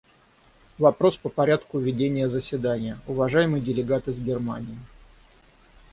Вопрос 0.79 1.15
по 1.17 1.29
порядку 1.29 1.77
ведения 1.77 2.27
заседания; 2.27 2.97
уважаемый 3.05 3.61
делегат 3.61 4.07
из 4.07 4.19
Германии. 4.19 4.79